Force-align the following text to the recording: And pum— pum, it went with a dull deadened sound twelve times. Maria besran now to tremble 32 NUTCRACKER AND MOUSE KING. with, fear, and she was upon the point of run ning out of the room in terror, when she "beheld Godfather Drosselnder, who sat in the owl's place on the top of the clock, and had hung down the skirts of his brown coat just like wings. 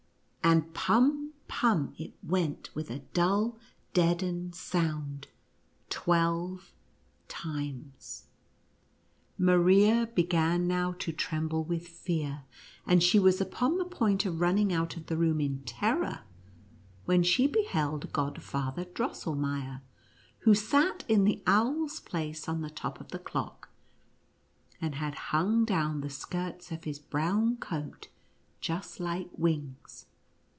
And 0.43 0.73
pum— 0.73 1.31
pum, 1.47 1.93
it 1.99 2.13
went 2.23 2.73
with 2.75 2.89
a 2.89 2.99
dull 3.13 3.57
deadened 3.93 4.53
sound 4.55 5.27
twelve 5.89 6.73
times. 7.29 8.25
Maria 9.37 10.07
besran 10.13 10.61
now 10.61 10.93
to 10.93 11.13
tremble 11.13 11.63
32 11.63 11.73
NUTCRACKER 11.85 11.99
AND 12.01 12.01
MOUSE 12.01 12.01
KING. 12.01 12.23
with, 12.23 12.23
fear, 12.87 12.91
and 12.91 13.03
she 13.03 13.19
was 13.19 13.39
upon 13.39 13.77
the 13.77 13.85
point 13.85 14.25
of 14.25 14.41
run 14.41 14.55
ning 14.55 14.73
out 14.73 14.97
of 14.97 15.05
the 15.05 15.15
room 15.15 15.39
in 15.39 15.59
terror, 15.63 16.21
when 17.05 17.23
she 17.23 17.47
"beheld 17.47 18.11
Godfather 18.11 18.83
Drosselnder, 18.85 19.81
who 20.39 20.53
sat 20.55 21.05
in 21.07 21.23
the 21.23 21.41
owl's 21.47 21.99
place 22.01 22.49
on 22.49 22.61
the 22.61 22.71
top 22.71 22.99
of 22.99 23.09
the 23.09 23.19
clock, 23.19 23.69
and 24.81 24.95
had 24.95 25.15
hung 25.29 25.63
down 25.65 26.01
the 26.01 26.09
skirts 26.09 26.71
of 26.73 26.83
his 26.83 26.99
brown 26.99 27.55
coat 27.57 28.09
just 28.59 28.99
like 28.99 29.29
wings. 29.37 30.07